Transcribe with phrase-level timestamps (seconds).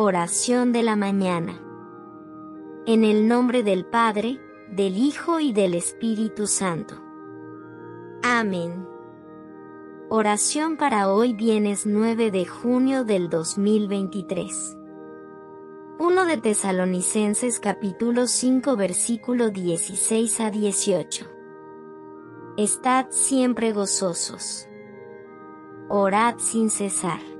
[0.00, 1.60] Oración de la mañana.
[2.86, 6.94] En el nombre del Padre, del Hijo y del Espíritu Santo.
[8.22, 8.86] Amén.
[10.08, 14.76] Oración para hoy viernes 9 de junio del 2023.
[15.98, 21.26] 1 de Tesalonicenses capítulo 5 versículo 16 a 18.
[22.56, 24.68] Estad siempre gozosos.
[25.88, 27.37] Orad sin cesar.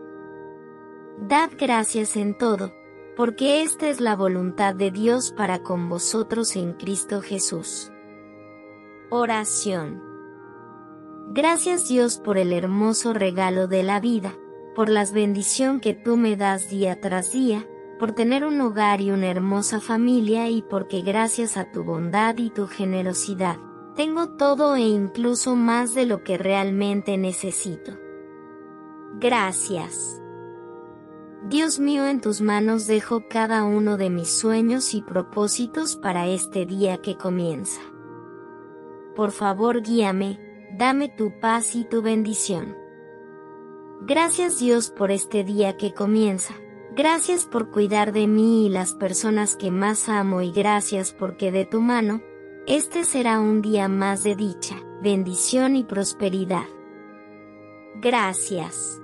[1.21, 2.73] Dad gracias en todo,
[3.17, 7.91] porque esta es la voluntad de Dios para con vosotros en Cristo Jesús.
[9.11, 10.01] Oración.
[11.31, 14.33] Gracias Dios por el hermoso regalo de la vida,
[14.77, 17.67] por las bendición que tú me das día tras día,
[17.99, 22.51] por tener un hogar y una hermosa familia y porque gracias a tu bondad y
[22.51, 23.57] tu generosidad,
[23.97, 27.93] tengo todo e incluso más de lo que realmente necesito.
[29.19, 30.23] Gracias.
[31.47, 36.67] Dios mío, en tus manos dejo cada uno de mis sueños y propósitos para este
[36.67, 37.81] día que comienza.
[39.15, 40.41] Por favor, guíame,
[40.77, 42.77] dame tu paz y tu bendición.
[44.03, 46.55] Gracias Dios por este día que comienza.
[46.95, 51.65] Gracias por cuidar de mí y las personas que más amo y gracias porque de
[51.65, 52.21] tu mano,
[52.67, 56.67] este será un día más de dicha, bendición y prosperidad.
[58.01, 59.01] Gracias.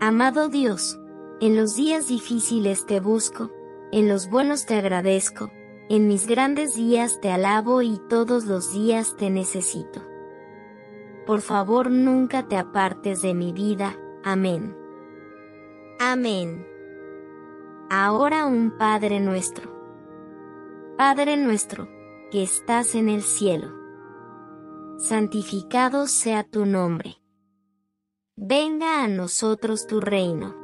[0.00, 0.98] Amado Dios,
[1.40, 3.50] en los días difíciles te busco,
[3.90, 5.50] en los buenos te agradezco,
[5.88, 10.02] en mis grandes días te alabo y todos los días te necesito.
[11.26, 13.96] Por favor nunca te apartes de mi vida.
[14.22, 14.76] Amén.
[15.98, 16.66] Amén.
[17.90, 19.72] Ahora un Padre nuestro.
[20.96, 21.88] Padre nuestro,
[22.30, 23.68] que estás en el cielo.
[24.98, 27.16] Santificado sea tu nombre.
[28.36, 30.63] Venga a nosotros tu reino